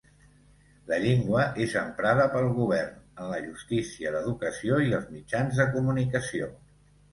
[0.91, 6.53] La llengua és emprada pel govern, en la justícia, l'educació i els mitjans de comunicació.